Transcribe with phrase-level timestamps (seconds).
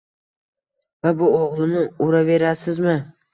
[1.03, 2.99] Va bu o‘g‘limni uraverasizmi?